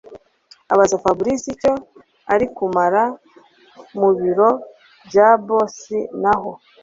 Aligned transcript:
abaza 0.73 0.97
Fabric 1.03 1.41
icyo 1.53 1.73
arikumara 2.33 3.03
mubiro 3.99 4.49
bya 5.07 5.29
boss 5.45 5.77
naho 6.21 6.51